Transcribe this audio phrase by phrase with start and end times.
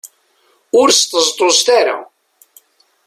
[0.79, 1.97] Ur sṭeẓṭuẓet ara.